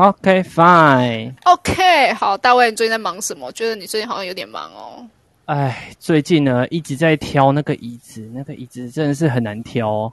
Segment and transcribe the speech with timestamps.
[0.00, 1.34] OK fine。
[1.44, 3.48] OK，好，大卫，你最近在忙什么？
[3.48, 5.06] 我觉得你最近好像有点忙哦。
[5.44, 10.12] 哎，最近呢一直在挑那个椅子，那个椅子真的是很难挑哦。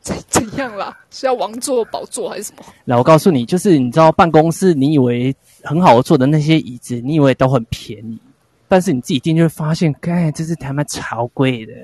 [0.00, 0.96] 怎怎样啦？
[1.10, 2.64] 是要王座、宝座还是什么？
[2.86, 8.18] 来，我告诉你，就是你知道办公室你以为很好坐的那些椅子，你以为都很便宜，
[8.68, 11.74] 但是你自己进去会发现，哎，这是他妈超贵的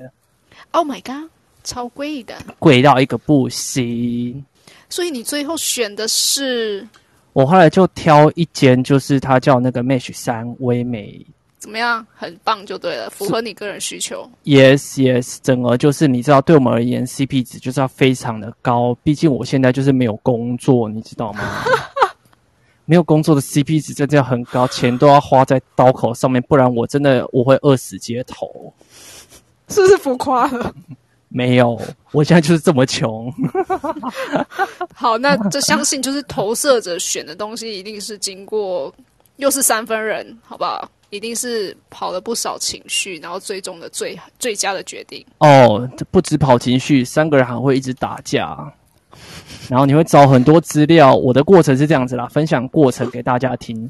[0.71, 1.29] ，Oh my god，
[1.63, 2.33] 超贵的！
[2.57, 4.43] 贵到一个不行。
[4.89, 6.87] 所以你最后选的是
[7.33, 11.25] 我后来就挑一间，就是它叫那个 Mesh 三微美
[11.57, 12.05] 怎么样？
[12.13, 14.29] 很棒就对了，符合你个人需求。
[14.43, 18.93] Yes, yes，整个就是你知道，对我们而言，CP 值就是要非常的高。
[19.01, 21.63] 毕竟我现在就是没有工作，你知道吗？
[22.85, 28.73] 没有工作的 CP 值真的要很高，钱都要花在刀口上面，不然我真的我会饿死街头。
[29.69, 30.75] 是不是浮夸了？
[31.35, 33.33] 没有，我现在就是这么穷。
[34.93, 38.93] 好，那这相信就是投射者选的东西，一定是经过
[39.37, 40.87] 又是三分人，好不好？
[41.09, 45.25] 一定是跑了不少情绪，然后最终的最最佳的决定。
[45.39, 48.71] 哦，这不止跑情绪，三个人还会一直打架，
[49.69, 51.15] 然后你会找很多资料。
[51.15, 53.89] 我的过程是这样子啦，分享过程给大家听。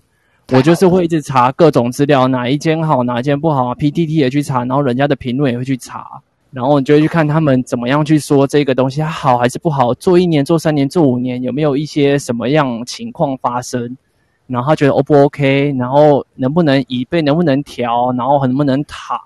[0.51, 6.21] 我就是会一直查各种资料，哪一间好，哪一间不好啊，PTT 也去查，然后人家的评论也会去查，
[6.53, 13.97] 然后你就会去看他们怎么样去说这个东西它好还是不好，做一年、做三年、做五年有没有一些什么样情况发生，
[14.45, 19.19] 然后他觉得 O 不 OK，然后能不能椅背能不能调，然后能不能躺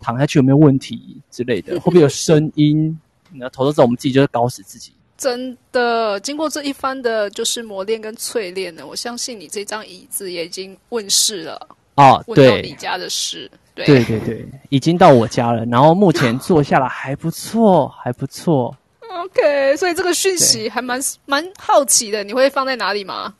[0.00, 3.00] 躺下去有没有问题之类的，会不会有声音？
[3.32, 4.92] 那投资者我们自己就是搞死自己。
[5.16, 13.50] 真的，经过这一番的，就是磨练跟淬炼呢，我相信你这张椅子也已经问世了，哦，问到你，家的事。
[13.76, 18.74] 对，对对对，已经到我家了，然后目前 坐下来还不错，还不错。
[19.00, 23.34] OK，所以这个讯息还蛮蛮好奇的，你会放在哪里吗？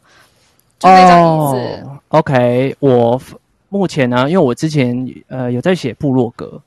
[0.78, 1.84] 就那张椅子。
[1.84, 3.20] 哦、OK，我
[3.70, 4.94] 目前呢，因为我之前
[5.28, 6.60] 呃有在写部落格，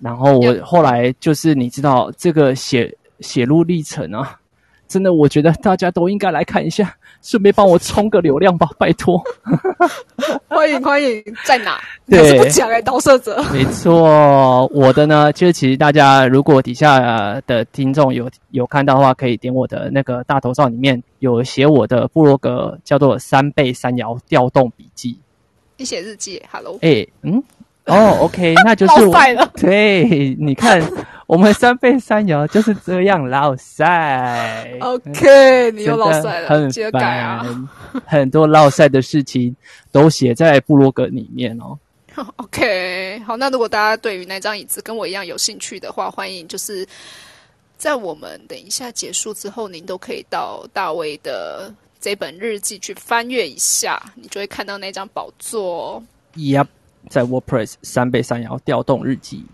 [0.00, 4.38] 然后我.后来就是你知道这个写写入历程啊，
[4.88, 9.22] 真的我觉得大家都应该来看一下，顺便帮我冲个流量吧， 拜托。
[10.48, 11.78] 欢迎欢迎，在哪？
[12.08, 13.42] 对不讲哎、盗摄者。
[13.52, 25.18] 没错，我的呢，就是其实大家如果底下呃的听众有有看到的话，可以点我的那个大头照里面有写我的部落格，叫做三倍三摇调动笔记。
[25.76, 27.40] 你写日记，Hello，哎，嗯，
[27.86, 30.82] 哦，OK，那就是我 了对，你看
[31.28, 34.72] 我们三倍三摇就是这样老赛。
[34.80, 37.44] OK，你又真的落赛了，很记得改啊。
[38.06, 39.54] 很多落赛的事情
[39.92, 41.78] 都写在部落格里面哦。
[42.36, 46.86] OK，好，那如果大家对于那张椅子跟我一样有兴趣的话，欢迎就是
[47.76, 56.02] 在我们等一下结束之后，您都可以到大卫的这本日记去翻阅一下，你就会看到那张宝座哦。
[56.36, 56.68] Yep，
[57.10, 59.44] 在 WordPress 三倍三摇调动日记。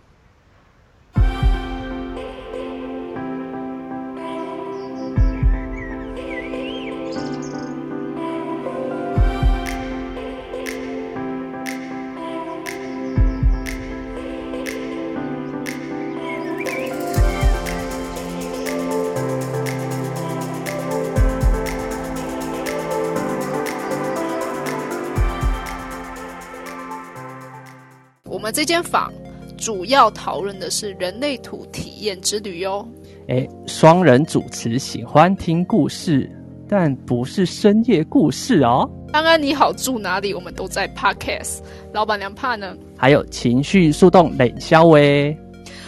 [28.55, 29.13] 这间房
[29.59, 32.87] 主要讨论的是人类图体验之旅哟。
[33.27, 36.31] 哎，双人主持喜欢听故事，
[36.69, 38.89] 但不是深夜故事哦。
[39.11, 40.33] 安安你好，住哪里？
[40.33, 41.63] 我们都在 Podcast。
[41.93, 45.37] 老板娘怕呢，还有情绪速冻冷消威，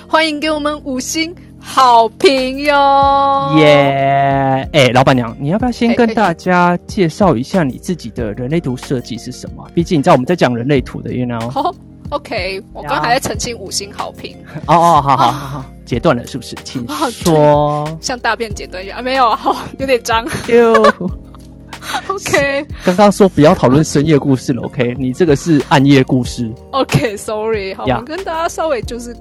[0.09, 3.54] 欢迎给我们五星好评哟。
[3.59, 4.69] 耶！
[4.72, 9.65] 哎，老板娘，你要不要先跟大家介绍一下你自己的人类图设计是什么？
[9.72, 11.72] 毕竟你知道我们在讲人类图的，you know？
[12.11, 14.37] 好、o k 我刚还在澄清五星好评，
[14.67, 16.55] 哦哦，好好好好，截断了是不是？
[16.65, 17.87] 请啊说。
[18.00, 20.27] 像大便截断一样啊，没有啊， 好有点脏。
[20.49, 20.83] 哟，
[22.09, 24.95] OK 刚刚说不要讨论深夜故事了，OK？
[24.98, 26.51] 你这个是暗夜故事。
[26.72, 29.16] OK，Sorry，、好，呀我跟大家稍微就是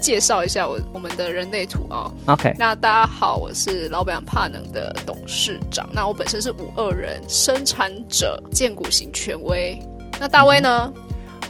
[0.00, 5.88] 介绍一下我我们的人类图啊、OK，那大家好，我是老板帕能的董事长。
[5.92, 9.78] 那我本身是五二人生产者，荐股型权威。
[10.18, 10.92] 那大威呢？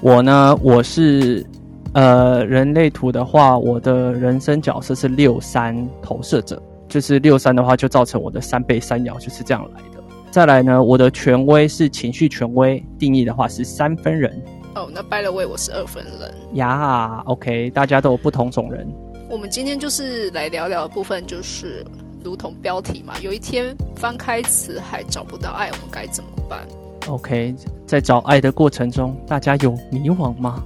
[0.03, 1.45] 我呢，我是
[1.93, 10.03] 呃人类图的话，我的人生角色是六三投射者，就是六三的话就造成我的三倍三爻就是这样来的。
[10.31, 14.43] 再来呢，我的权威是情绪权威，定义的话是三分人
[14.75, 16.33] 哦，那 by the way，我是二分人。
[16.55, 17.23] 呀。
[17.27, 18.89] OK，大家都有不同种人。
[19.29, 21.85] 我们今天就是来聊聊的部分，就是
[22.25, 26.61] 如同标题嘛，有一天翻开词海找不到爱，我们该怎么办？
[27.09, 27.55] OK，
[27.87, 30.63] 在找爱的过程中，大家有迷惘吗？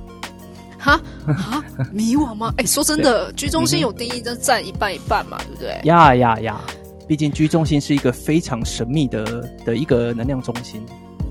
[0.78, 2.52] 哈啊，迷惘吗？
[2.58, 5.81] 哎、说真的，居中心有定义，就占一半一半嘛，对不对？
[5.84, 6.60] 呀呀呀！
[7.06, 10.82] 毕竟居中心是一个非常神秘的的一个能量中心。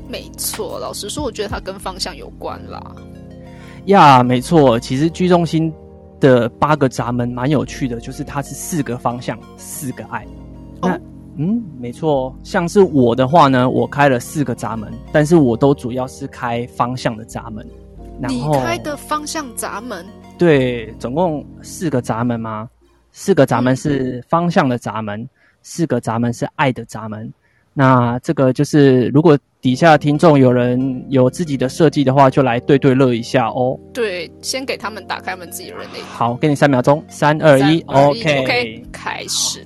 [0.10, 2.96] 没错，老实说，我觉得它跟方向有关啦。
[3.86, 5.72] 呀，没错，其实居中心
[6.20, 10.26] 的八个闸门蛮有趣的，就是它是四个方向，四个爱。
[10.82, 11.02] 那、哦
[11.38, 17.68] 嗯，没错，像是我的话呢，我开了四个闸门，但是我都主要是开方向的闸门。
[18.22, 20.06] 然你后开的方向闸门，
[20.38, 22.70] 对，总共四个闸门吗？
[23.12, 25.28] 四个闸门是方向的闸门，
[25.64, 27.32] 四个闸门是爱的闸门。
[27.74, 33.80] 那这个就是，如果底下听众有人有自己的设计的话，就来对对乐一下哦。
[33.94, 36.02] 对，先给他们打开他们自己的人类。
[36.12, 39.66] 好，给你三秒钟，三二一三二一，OK，OK，开始。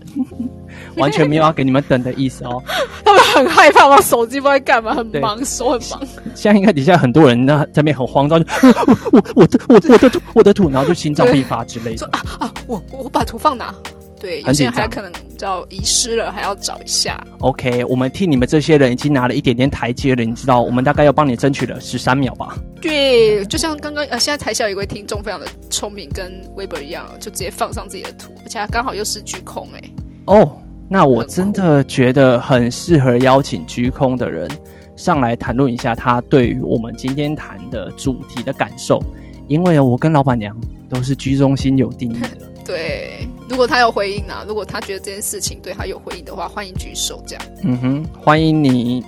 [0.98, 2.62] 完全没有要给你们等的意思哦。
[3.04, 6.00] 他们很害怕，我手机不知道在干嘛，很忙，手很忙。
[6.36, 8.50] 现在应该底下很多人呢在那边很慌张，就
[9.12, 12.08] 我我我的我我的图我的图，然后就心脏病发之类的。
[12.12, 13.74] 啊，我我把图放哪？
[14.20, 17.24] 对，有很些人还可能叫遗失了，还要找一下。
[17.39, 22.57] OK，我们替你们这些人已经拿了一点点台阶了，你知道，我们大概要帮你争取了十三秒吧。
[22.81, 29.81] 对，就像刚刚呃，现在台下有一位听众非常的聪明，跟 Weber 一样，就直接放上自己的图，而且他刚好又是居空哎、
[30.25, 30.57] 哦，
[30.89, 34.50] 那我真的觉得很适合邀请居空的人
[34.95, 39.01] 上来谈论一下他对于我们今天谈的主题的感受，
[39.48, 40.56] 因为我跟老板娘
[40.89, 42.30] 都是居中心有定义的。
[42.68, 47.24] 对，如果他有回应啊，如果他觉得这件事情对他有回应的话，欢迎举手。
[47.25, 49.02] 这样，嗯哼，欢迎你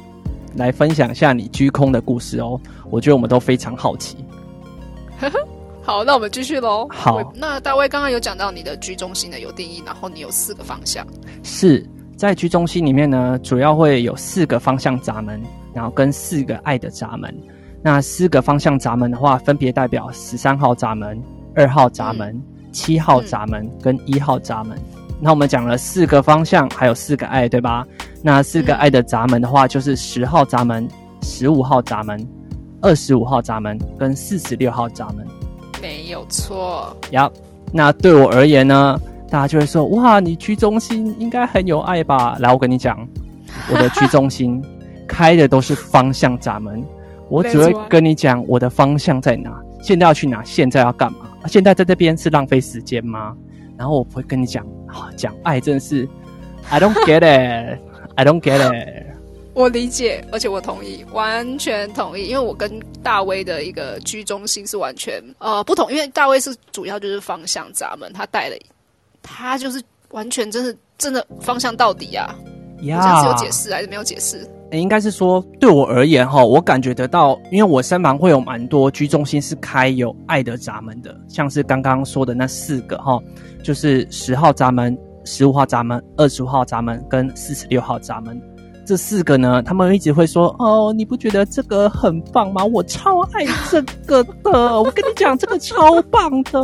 [0.56, 2.60] 来分享一下你居空的故事哦，
[2.90, 4.16] 我觉得我们都非常好奇。
[5.84, 6.88] 好，那我们继续喽。
[6.90, 11.06] 好那大卫刚刚有讲到你的居中心的有定义，然后你有四个方向。
[11.44, 11.86] 是
[12.16, 15.42] 在居中心里面呢，主要会有四个方向闸门，
[15.74, 17.36] 然后跟四个爱的闸门。
[17.82, 21.22] 那四个方向闸门的话，分别代表十三号闸门、
[21.56, 22.40] 二号闸门、
[22.72, 24.78] 七、号闸门跟一号闸门。
[25.20, 27.86] 那我们讲了四个方向，还有四个爱，对吧？
[28.22, 30.88] 那四个爱的闸门的话，就是十号闸门、
[31.22, 32.26] 十五号闸门、
[32.82, 35.26] 二十五号闸门跟四十六号闸门。
[35.82, 37.30] 没有错，呀，
[37.72, 39.00] 那对我而言呢，
[39.30, 42.38] 大家就会说：哇，你居中心应该很有爱吧？
[42.40, 43.08] 来，我跟你讲，
[43.72, 44.62] 我的居中心
[45.08, 46.84] 开的都是方向闸门，
[47.30, 49.52] 我只会跟你讲我的方向在哪，
[49.82, 51.30] 现在要去哪，现在要干嘛？
[51.42, 53.36] 啊现在在这边是浪费时间吗？
[53.78, 56.08] 然后我不会跟你讲啊，讲爱真的是
[56.70, 59.06] ，I don't get it，I don't get it。
[59.54, 68.56] 我理解，而且我同意，完全同意，因为我跟大威的一个居中心是完全呃不同，因为大威是主要就是方向闸门，他带了，
[69.22, 69.82] 他就是
[70.12, 72.34] 完全真是真的方向到底啊！
[72.78, 74.50] 我这样是有解释还是没有解释？
[74.72, 83.20] 应该是说，对我而言哈，我感觉得到，因为我身旁会有蛮多居中心是开有爱的闸门的，像是刚刚说的那四个哈，
[83.64, 88.40] 就是十号闸门、十五号闸门、二十五号闸门跟四十六号闸门。
[88.86, 92.66] 这四个呢，他们一直会说：“哦，你不觉得这个很棒吗？
[92.66, 96.60] 我超爱这个的，我跟你讲，这个超棒的。”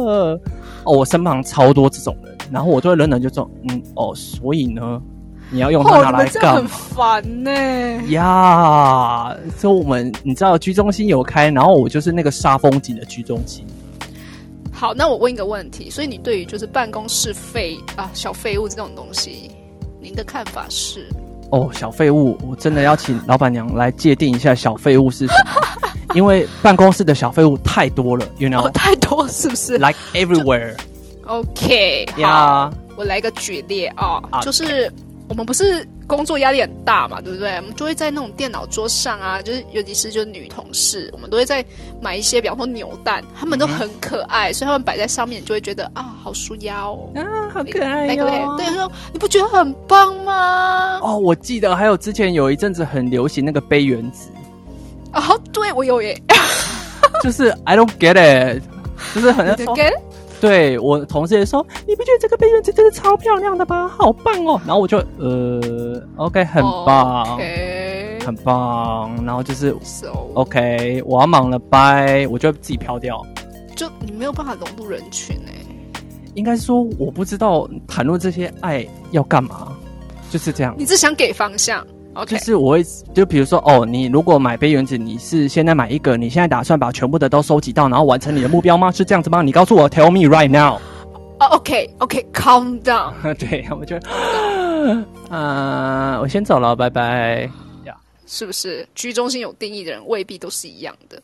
[0.86, 5.00] 哦，我身旁超多这种人，然后我就会冷冷就说：“嗯，哦，所以呢，
[5.50, 7.52] 你要用它来干嘛？”烦呢、
[8.10, 13.66] 呀，所以我们你知道居中心有开，然后我就是那个煞风景的居中心。
[14.72, 19.50] 好，那我问一个问题，所以你对于就是办公室废啊小废物这种东西，
[20.02, 21.08] 您的看法是？
[21.52, 25.52] 哦，小废物，我真的要请老板娘来界定一下小废物是什么，
[26.16, 30.76] 因为办公室的小废物太多了，you 哦，know，like 太多是不是？Like everywhere。
[31.28, 34.92] OK，好呀，我来个举例啊就是
[35.28, 37.56] 我们不是工作压力很大嘛，对不对？
[37.56, 41.66] 我们就会在那种电脑桌上啊，就是尤其是就是女同事，我们都会在
[42.00, 47.10] 买一些，比方说扭蛋，他们都很可爱，所以他们摆在上面，就会觉得啊，好舒压哦。
[47.16, 51.00] 啊，好可爱那个哟、对，说你不觉得很棒吗？
[51.02, 54.30] 哦，我记得还有之前有一阵子很流行那个杯原子，
[55.14, 56.22] 哦，对我有耶，
[57.24, 58.62] 就是 I don't get it，
[59.16, 59.56] 就是很
[60.42, 63.88] 对我同事也说，你不觉得这个杯原子真的超漂亮的吗？
[63.88, 64.60] 好棒哦！
[64.66, 67.36] 然后我就呃，OK，很棒。
[67.36, 73.26] OK，很棒，然后就是 so OK，我要忙了，拜，我就自己飘掉。
[73.76, 75.54] 就你没有办法融入人群哎。
[76.34, 79.76] 应该说我不知道谈论这些爱要干嘛，
[80.30, 80.76] 就是这样。
[80.78, 82.36] 你只想给方向，OK？
[82.36, 88.92] 就是我会，就比如说哦，你如果买杯原子，你是现在买一个，你现在打算把全部的都收集到，然后完成你的目标吗？
[88.92, 89.42] 是这样子吗？
[89.42, 90.80] 你告诉我，Tell me right now。
[91.40, 93.14] 哦，OK，OK，calm down。
[93.36, 93.98] 对，我就
[95.30, 97.50] 啊，我先走了，拜拜。
[98.28, 101.22] 是不是居中心有定义的人未必都是一样的？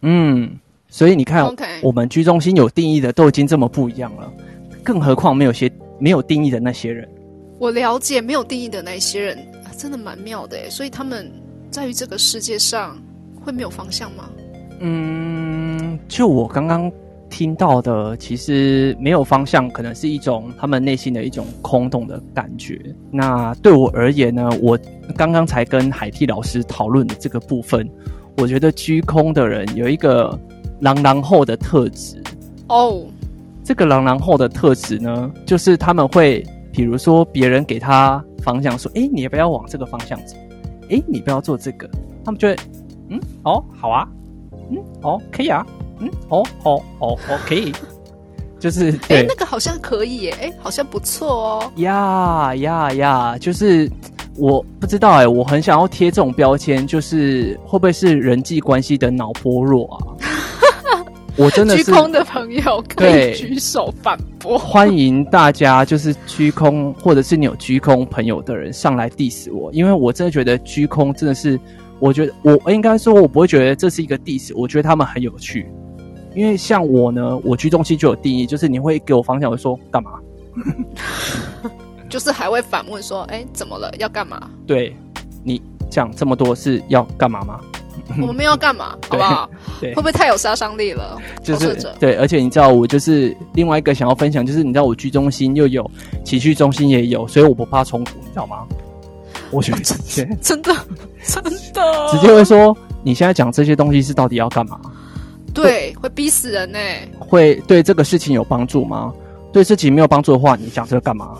[0.00, 0.58] 嗯，
[0.88, 1.48] 所以你看
[1.80, 4.28] 我们居中心有定义的都已经这么不一样了，
[4.82, 5.70] 更何况没有些
[6.00, 7.08] 没有定义的那些人。
[7.60, 10.70] 我了解没有定义的那些人，啊真的蛮妙的诶。
[10.70, 11.28] 所以他们
[11.68, 12.96] 在于这个世界上
[13.44, 14.30] 会没有方向吗？
[14.78, 16.90] 嗯，就我刚刚
[17.28, 22.80] 听到的，其实没有方向，可能是一种他们内心的一种空洞的感觉。
[23.10, 24.78] 那对我而言呢，我
[25.16, 27.88] 刚刚才跟海蒂老师讨论的这个部分，
[28.36, 30.38] 我觉得居空的人有一个
[30.80, 32.22] 狼狼后的特质。
[32.68, 33.04] 哦，
[33.64, 40.34] 这个狼狼后的特质呢，就是他们会，比如说别人给他方向，说：“哎，你要不要往这个方向走？
[40.90, 41.88] 哎，你不要做这个。”
[42.24, 42.56] 他们就会，
[43.08, 44.08] 嗯，哦，好啊，
[44.70, 45.66] 嗯，哦，可以啊，
[45.98, 47.72] 嗯，哦，哦，哦，哦，可以，
[48.58, 51.72] 就是哎对，那个好像可以耶，哎，好像不错哦。
[51.76, 53.90] 呀呀呀，就是
[54.36, 59.98] 我不知道哎、我很想要贴这种标签，就是会不会是人际关系的脑波弱啊？
[61.36, 64.58] 我真的是居空的朋友可以举手反驳。
[64.58, 71.58] 欢迎大家，就是居空或者是你有居空朋友的人上来 diss 我，因为我真的觉得居空真的是，
[71.98, 75.66] 我觉得我应该说，我不会觉得这是一个 diss，我觉得他们很有趣。
[76.34, 80.12] 因为像我呢，我居中心就有定义，就是你会给我方向，我说干嘛？
[82.08, 83.90] 就是还会反问说：“哎，怎么了？
[83.98, 84.50] 要干嘛？
[84.66, 84.94] 对
[85.42, 87.58] 你讲这么多是要干嘛吗？
[88.26, 89.48] 我们要干嘛， 好不好？
[89.80, 91.18] 对会不会太有杀伤力了？
[91.42, 95.88] 就是对，而且你知道，我就是另外一个想要分享，就是你知道我居中心又有，
[96.24, 98.66] 情绪中心也有，所以我不怕冲突，你知道吗？
[99.50, 100.74] 我觉得直接真的，
[101.24, 104.80] 真的，直接会说，你现在讲这些东西是到底要干嘛？
[105.52, 106.78] 对，会逼死人呢。
[107.18, 109.12] 会对这个事情有帮助吗？
[109.52, 111.36] 对事情没有帮助的话，你讲这个干嘛？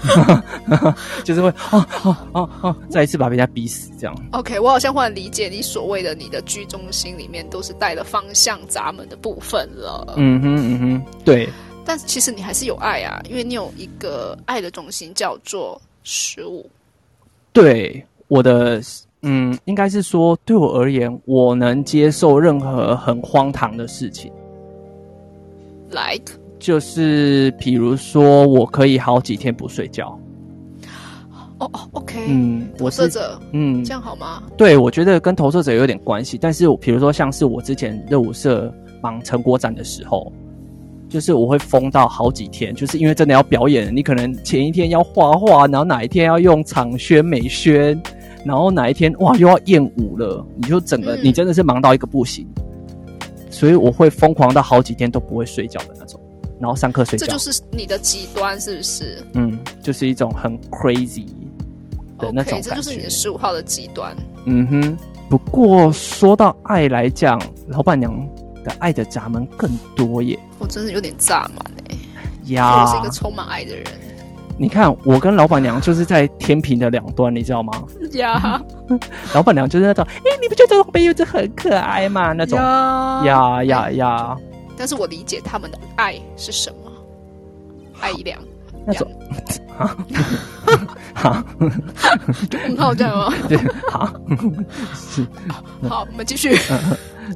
[1.24, 4.16] 就是会哦哦哦哦，再一次把人家逼死，这样。
[4.32, 10.14] OK，我好像忽然理解你所谓的你的居中心里面都是带了方向闸门的部分了。
[10.16, 11.48] 嗯哼嗯哼，对，
[11.84, 16.68] 但是其实你还是有爱啊，因为你有一个爱的中心叫做食物。
[17.52, 18.80] 对，我的
[19.22, 24.32] 嗯，应该是说，对我而言，我能接受任何很荒唐的事情
[25.90, 30.16] ，Like 就是比如说，我可以好几天不睡觉。
[31.58, 33.82] 哦哦，OK，嗯，投我是射者嗯。
[33.82, 34.42] 这，样好吗？
[34.56, 40.32] 对，我觉得跟投射者有点关系，但是我比如说像是我之前热舞社忙成果展的时候，
[41.08, 48.00] 就是我会疯到好几天，就是因为真的要表演，你可能前一天要画画，然后哪一天要用场宣美宣，
[48.44, 51.20] 然后哪一天哇又要艳舞了，你就整个、嗯。
[51.24, 52.46] 你真的是忙到一个不行，
[53.50, 56.19] 所以我会疯狂到好几天都不会睡觉的那种，
[56.60, 59.24] 然后上课睡觉，这就是你的极端，是不是？
[59.32, 61.24] 嗯，就是一种很 crazy
[62.18, 64.14] 的那种？OK，这就是你的十五号的极端。
[64.44, 64.98] 嗯哼，
[65.28, 68.14] 不过说到爱来讲，老板娘
[68.62, 70.38] 的爱的闸门更多耶。
[70.58, 71.96] 我真的有点炸满哎、
[72.52, 72.84] 呀。
[72.84, 73.84] 我是一个充满爱的人。
[74.58, 77.72] 你看，我跟老板娘就是在天平的两端，你知道吗？
[78.12, 78.60] 呀。
[79.32, 82.34] 老板娘就是那种，哎、你不觉得这种杯柚子很可爱吗？
[82.34, 82.58] 那种。
[82.58, 83.24] 呀。
[83.24, 84.36] 呀呀呀，
[84.80, 86.90] 但是我理解他们的爱是什么，
[88.00, 88.40] 爱一两
[88.86, 89.06] 那种
[91.12, 91.44] 哈，
[92.64, 93.34] 很 好这样吗？
[93.46, 93.58] 对，
[93.92, 94.06] 好，
[95.86, 96.56] 好，我们继续。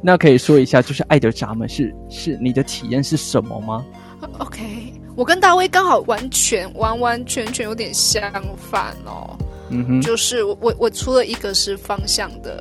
[0.02, 3.84] 那可以说一下，就是爱的闸门是是你的体验是什么吗
[4.38, 8.22] ？OK，我跟大卫刚好完全完完全全有点相
[8.56, 9.36] 反哦。
[9.68, 12.58] 嗯哼，就是我我我除了一个是方向的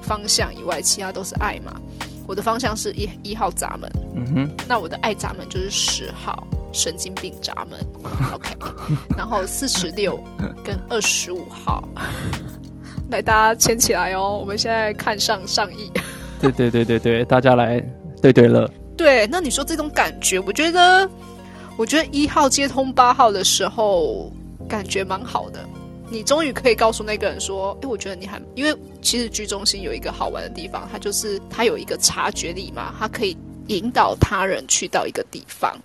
[0.00, 1.78] 方向以外，其他都是爱嘛。
[2.26, 7.78] 我的方向是一一号闸门，嗯哼，那我的爱闸门就是十号神经病闸门，
[8.32, 8.54] OK，
[9.16, 10.18] 然后四十六
[10.64, 11.86] 跟二十五号，
[13.10, 15.90] 来大家牵起来哦，我们现在看上上亿。
[16.40, 17.80] 对对对对对，大家来
[18.20, 21.08] 对对乐，对，那你说这种感觉，我觉得，
[21.76, 24.30] 我觉得一号接通八号的时候，
[24.68, 25.60] 感觉蛮好的。
[26.10, 28.40] 你终于可以告诉那个人说：“诶，我觉得你还……
[28.54, 33.36] 因为其实居中心有一个好玩的地方，它就是它有一个察觉力嘛，它可以
[33.68, 35.76] 引导他人去到一个地方，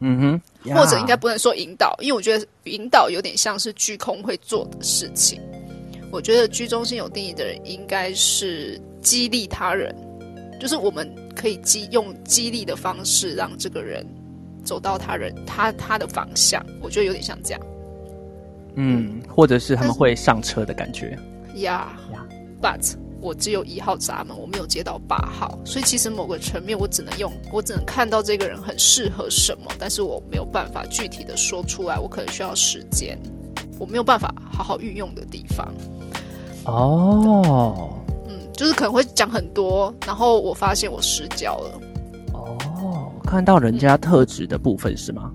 [0.00, 5.40] 嗯哼，或者应该不能说引导，因为我觉得引导有点像是居空会做的事情。
[6.10, 9.94] 我觉得居中心有定义的人应该是激励他人，
[10.60, 14.06] 就是我们可以激用激励的方式让这个人
[14.64, 16.64] 走到他人他他的方向。
[16.82, 17.60] 我觉得有点像这样
[18.76, 21.18] 嗯，或者是他们会上车的感觉。
[21.54, 33.18] Yeah，but 我只有一号闸门，我没有接到八号，所以其实某个层面我只能用我只能看到这个人很适合什么，但是我没有办法具体的说出来，我可能需要时间。
[33.78, 35.74] 我没有办法好好运用的地方。
[36.66, 41.80] 哦嗯，就是可能会讲很多，然后我发现我失焦了。
[42.32, 45.30] 哦，看到人家特质的部分是吗？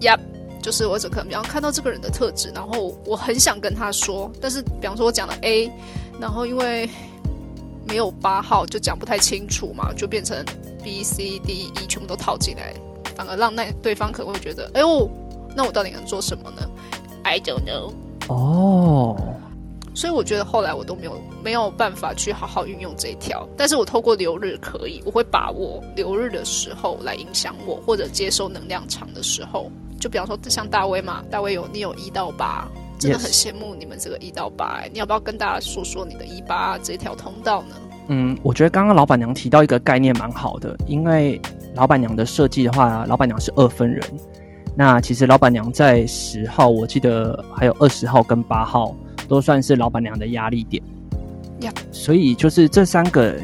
[0.00, 0.18] 呀，
[0.62, 5.70] 就是我只可能比方看到这个人的特质，然后我很想跟他说，但是比方说我讲了 A，
[6.20, 6.88] 然后因为
[7.84, 10.42] 没有八号就讲不太清楚嘛，就变成
[10.82, 12.72] B、C、D、E 全部都套进来，
[13.16, 15.10] 反而让那对方可能会觉得，哎呦，
[15.54, 16.62] 那我到底能做什么呢
[17.24, 17.92] ？I don't know。
[18.28, 19.16] 哦，
[19.94, 29.70] 所以我觉得后来我都没有没有办法去好好运用这一条，但是我透过流日可以，我会把握流日的时候来影响我，或者接收能量场的时候，
[30.02, 32.66] 就比方说像大威嘛，大威有你有一到八，
[32.98, 37.76] 真的很羡慕你们这个一到八、欸，你要不要跟大家说说你的一八这条通道呢？
[38.08, 41.40] 嗯，我觉得刚刚老板娘提到一个概念蛮好的，因为
[41.76, 44.02] 老板娘的设计的话，老板娘是二分人。
[44.74, 48.96] 那其实老板娘在十号，我记得还有二十号跟八号，
[49.28, 50.82] 都算是老板娘的压力点。
[51.60, 53.36] Yep 所以就是这三个，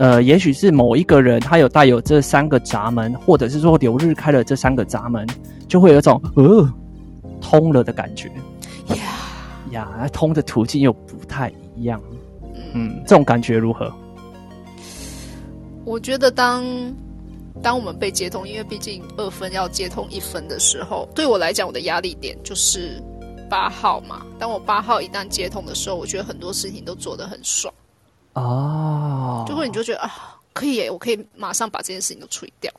[0.00, 5.28] 呃，也许是某一个人他有带有这三个闸门，或者是说流日开了这三个闸门，
[5.68, 6.66] 就会有一种呃
[7.38, 8.28] 通了的感觉
[8.88, 8.96] 呀、
[9.72, 12.00] 呀，通的途径又不太一样。
[12.72, 13.92] 嗯，这种感觉如何？
[15.84, 16.64] 我觉得当
[17.62, 23.02] 当我们被接通，因为毕竟二分要接通一分的时候，对我来讲，我的压力点就是
[23.50, 24.22] 八号嘛。
[24.38, 27.74] 当我八号一旦接通的时候，我觉得很多事情都做得很爽，
[29.30, 30.10] 哦，就会你就觉得啊，
[30.52, 32.72] 可以耶，我可以马上把这件事情都处理掉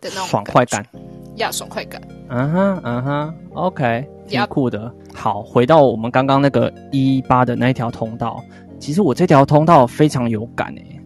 [0.00, 0.82] 的那种爽快感。
[0.84, 0.98] 觉，
[1.36, 2.00] 呀，爽快感。
[2.28, 4.92] 嗯哼，嗯哼，OK，挺酷的。
[5.14, 8.42] 好，回到我们刚刚那个一八的那一条通道，
[8.80, 11.00] 其实我这条通道非常有感诶，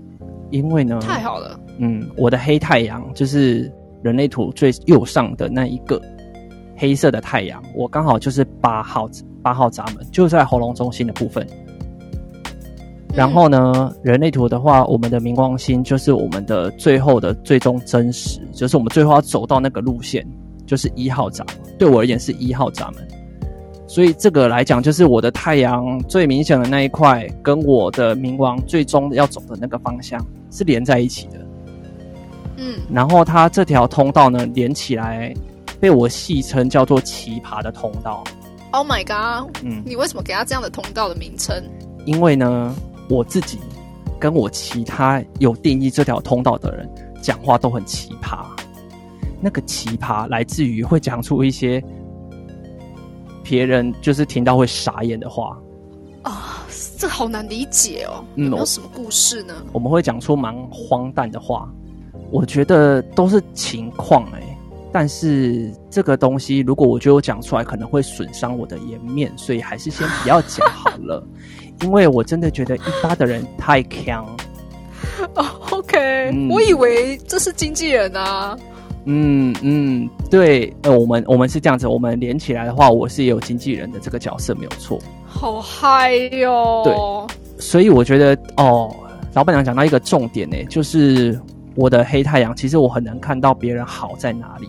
[0.51, 3.71] 因为呢，太好了，嗯，我的黑太阳就是
[4.03, 6.01] 人类图最右上的那一个
[6.77, 9.11] 黑色的太阳，我刚好就是八号
[9.43, 11.47] 八号闸门，就在喉咙中心的部分。
[13.19, 20.25] 然后呢，人类图的话，我们的冥王星就是我们的最后的最终真实，就是我们最后要走到那个路线，
[20.65, 21.57] 就是一号闸门。
[21.77, 23.05] 对我而言是一号闸门，
[23.89, 31.41] 所以这个来讲，就是我的太阳最明显的那一块，跟我的冥王最终要走的那个方向是连在一起的。
[32.57, 35.35] 嗯，然后它这条通道呢，连起来
[35.81, 38.23] 被我戏称叫做奇葩的通道。
[38.71, 39.51] Oh my god！
[39.65, 41.61] 嗯，你为什么给它这样的通道的名称？
[42.05, 42.75] 因为呢，
[43.09, 43.59] 我自己
[44.19, 46.89] 跟我其他有定义这条通道的人
[47.23, 48.45] 讲话都很奇葩。
[49.41, 51.83] 那个奇葩来自于会讲出一些
[53.43, 55.57] 别人就是听到会傻眼的话，
[56.23, 56.67] 啊、
[56.99, 58.25] 这好难理解哦。
[58.35, 59.55] 嗯有没有什么故事呢？
[59.73, 61.69] 我们会讲出蛮荒诞的话。
[62.31, 64.48] 我觉得都是情况哎、
[64.93, 71.23] 但是这个东西如果我觉得我讲出来可能会损伤我的颜面，所以还是先不要讲好了。
[71.83, 74.27] 因为我真的觉得一八的人太强。
[75.35, 78.59] 哦，OK，、嗯我以为这是经纪人啊。
[79.11, 86.95] 嗯嗯，对，呃，我们我们是这样子，我们连起来的话，我是也有经纪人的这个角色没有错，好嗨哟、对
[87.59, 88.95] 所以我觉得哦，
[89.33, 91.41] 老板娘讲到一个重点呢，就是
[91.75, 94.69] 我的黑太阳，其实我很难看到别人好在哪里。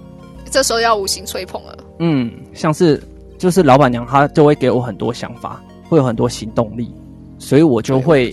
[0.50, 1.78] 这时候要五行吹捧了。
[2.00, 3.02] 嗯，像是
[3.38, 6.92] 就是老板娘她就会给我很多想法，会有很多行动力，
[7.38, 8.32] 所以我就对会。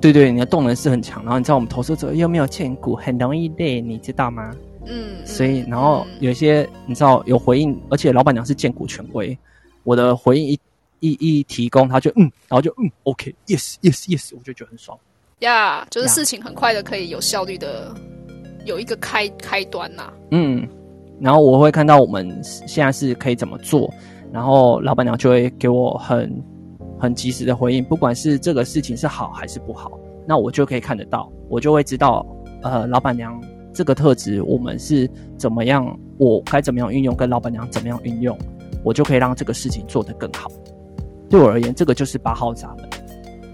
[0.00, 4.54] 对对，你的动能是很强，然后你知道我们投射者又没有荐股，很容易累，你知道吗？
[4.86, 9.36] 嗯，所以，嗯然后嗯有一些你知道有回应，而且老板娘是荐股权威，
[9.82, 10.60] 我的回应一
[11.00, 14.96] 一一提供，他就嗯，然后就嗯，OK，yes yes yes，我就觉得很爽。
[15.40, 17.92] 呀就是事情很快的可以有效率的
[18.64, 20.64] 有一个开开端呐、嗯，
[21.20, 23.92] 然后我会看到我们现在是可以怎么做，
[24.32, 26.30] 然后老板娘就会给我很
[26.98, 29.90] 很及时的回应，不管是这个事情是好还是不好，
[30.26, 32.24] 那我就可以看得到，我就会知道，
[32.62, 33.40] 呃，老板娘
[33.72, 38.36] 这个特质我们是怎么样，我该怎么样运用，跟老板娘怎么样运用，
[38.84, 40.50] 我就可以让这个事情做得更好。
[41.28, 42.88] 对我而言，这个就是八号闸门，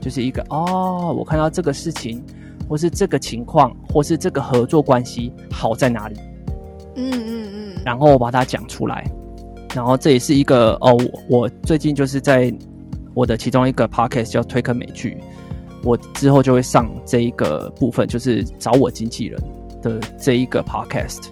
[0.01, 2.23] 就是一个哦，我看到这个事情，
[2.69, 6.17] 或是这个情况，或是这个合作关系好在哪里。
[6.97, 7.34] 嗯嗯，
[7.85, 9.05] 然后我把它讲出来。
[9.75, 10.97] 然后这也是一个哦，
[11.29, 12.55] 我我最近就是在
[13.13, 15.19] 我的其中一个 podcast 叫推坑美剧，
[15.83, 19.41] 我之后就会上这一个部分，就是找我经纪人
[19.83, 21.23] 的这一个 podcast，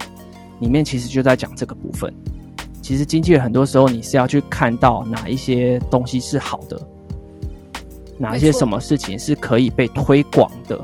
[0.59, 2.13] 里面其实就在讲这个部分。
[2.81, 6.77] 其实经纪人很多时候你是要去看到哪一些东西是好的，
[8.17, 10.77] 哪一些什么事情是可以被推广的。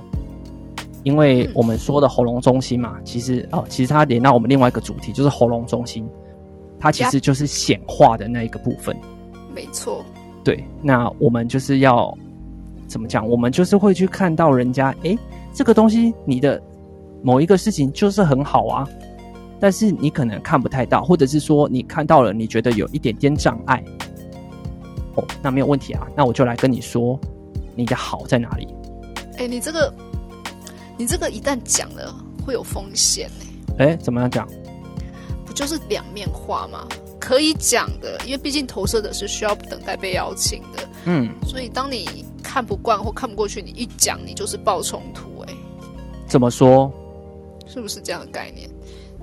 [1.04, 6.08] 因为我们说的喉咙中心嘛，其实哦，其实它连到我们另外一个主题，就是喉咙中心。
[6.82, 8.96] 它其实就是显化的那一个部分。
[9.54, 10.02] 没错，
[10.46, 12.18] 对，那我们就是要
[12.88, 13.28] 怎么讲？
[13.28, 15.20] 我们就是会去看到人家，诶，
[15.54, 16.62] 这个东西你的
[17.22, 18.88] 某一个事情就是很好啊，
[19.60, 23.84] 但是你可能看不太到，或者是说你看到了，你觉得有一点点障碍。
[25.16, 27.20] 哦，那没有问题啊，那我就来跟你说，
[27.76, 28.66] 你的好在哪里？
[29.38, 29.94] 哎，你这个，
[31.00, 32.14] 你这个一旦讲了
[32.46, 33.46] 会有风险呢。
[33.78, 34.46] 哎，怎么样讲？
[35.46, 36.86] 不就是两面话吗？
[37.22, 40.90] 可以讲的，因为毕竟投射者是需要等待被邀请的。
[41.06, 45.40] 嗯，所以当你看不惯或看不过去，你一讲，你就是爆冲突。
[45.48, 45.54] 哎，
[46.28, 46.92] 怎么说？
[47.66, 48.70] 是不是这样的概念？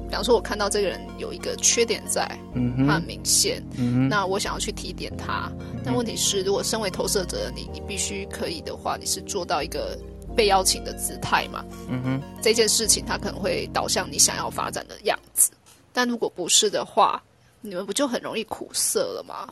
[0.09, 5.53] 比方说，我看到这个人有一个缺点在，嗯，他很明显，嗯那我想要去提点他。
[5.85, 9.99] 但问题是，如果身为投射者的你，你必须可以的话，你是做到一个
[10.37, 11.64] 被邀请的姿态嘛？
[11.88, 15.51] 嗯哼，这件事情它可能会导向你想要发展的样子。
[15.92, 17.20] 但如果不是的话，
[17.62, 19.49] 你们不就很容易苦涩了吗？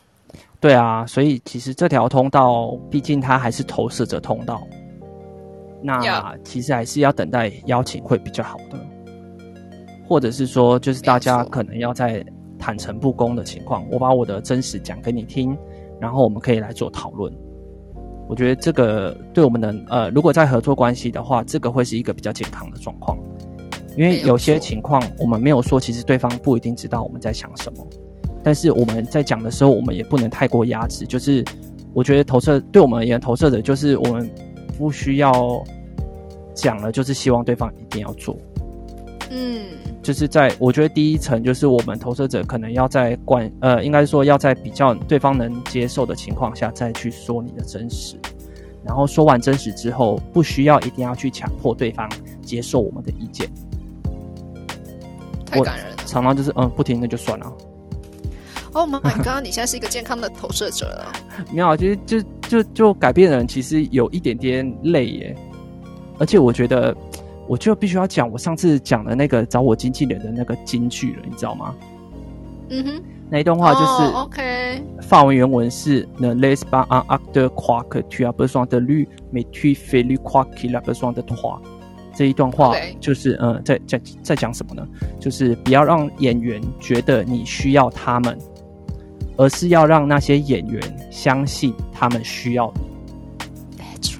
[0.59, 4.61] 对啊，所以其实这条通道，毕竟它还是投射者通道，
[5.81, 8.79] 那其实还是要等待邀请会比较好的。
[10.07, 12.23] 或者是说，就是大家可能要在
[12.59, 15.57] 坦诚不公的情况，我把我的真实讲给你听，
[15.99, 17.33] 然后我们可以来做讨论。
[18.27, 23.17] 我觉得这个对我们的呃，如果在合作关系的话，这个会是一个比较健康的状况。
[23.95, 27.87] 因为有些情况我们没有说，其实对方不一定知道我们在想什么。
[28.43, 31.05] 但是我们在讲的时候，我们也不能太过压制。
[31.05, 31.43] 就是
[31.93, 34.29] 我觉得投射对我们而言，投射的就是我们
[34.77, 35.63] 不需要
[36.53, 38.37] 讲了，就是希望对方一定要做。
[39.29, 39.84] 嗯。
[40.05, 48.15] 就是在我觉得第一层，就是我们投射者可能要在关呃，应该说要在比较对方能接受的情况下，再去说你的真实。
[48.83, 52.07] 然后说完真实之后，不需要一定要去强迫对方
[52.43, 53.49] 接受我们的意见。
[55.43, 55.95] 太感人了。
[56.05, 57.51] 常常就是嗯，不听那就算了。
[58.73, 61.11] 哦妈，刚刚你现在是一个健康的投射者了。
[61.51, 65.35] 没有，其实就就就改变人，其实有一点点累耶。
[66.19, 66.95] 而且我觉得。
[67.47, 71.75] 我就必须要讲我上次讲的那个找我经纪人的那个金句了，你知道吗？
[72.69, 74.83] 嗯哼，那一段话就是 OK。
[75.03, 80.01] 法文原文是 Ne laisse pas un acteur croire que tu as besoin de lui, mais tu fais
[80.01, 81.61] lui croire qu'il a besoin de toi。
[82.15, 84.87] 这一段话就是嗯，在在在讲什么呢？
[85.19, 88.35] 就是不要让演员觉得你需要他们，
[89.37, 90.81] 而是要让那些演员
[91.11, 93.77] 相信他们需要你。
[93.77, 94.19] That's right。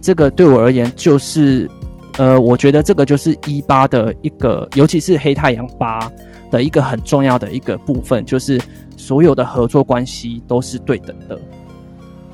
[0.00, 1.70] 这个对我而言就是。
[2.18, 6.10] 呃，我觉得这个就是一八的一个，尤其是黑太阳八
[6.50, 8.60] 的一个很重要的一个部分，就是
[8.96, 11.40] 所有的合作关系都是对等的。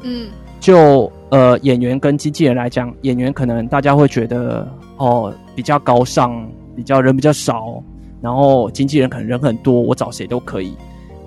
[0.02, 7.82] 嗯，就呃演员跟经纪人来讲，演员可能大家会觉得哦比较高尚，比较人比较少，
[8.20, 10.76] 然后经纪人可能人很多，我找谁都可以。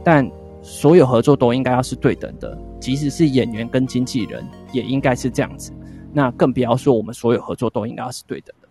[0.04, 0.30] 但
[0.62, 5.72] 所有合作都应该要是对等的，即使是演员跟经纪人，也应该是这样子。
[6.14, 8.68] 那更不要说我们所有合作都应该是对等的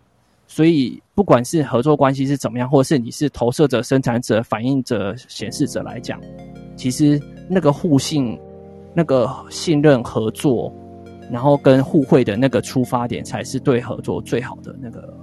[0.47, 6.19] 所以不管是合作关系是怎么样，或是你是投射者、生产者、反映者、显示者来讲，
[6.75, 7.17] 其实
[7.49, 8.37] 那个互信、
[8.93, 10.73] 那个信任、合作，
[11.31, 15.17] 然后跟互惠的那个出发点，才是对合作最好的那个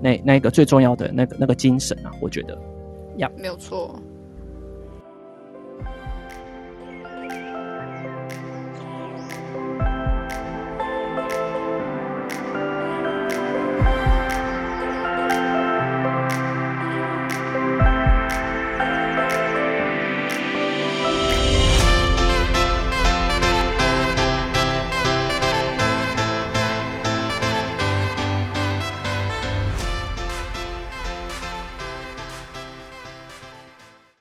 [0.00, 2.10] 那那个最重要的那个那个精神啊！
[2.22, 2.58] 我觉得，
[3.18, 3.94] 呀，没有错。